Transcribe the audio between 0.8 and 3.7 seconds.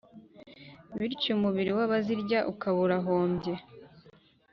bityo umubiri w’abazirya ukaba urahombye.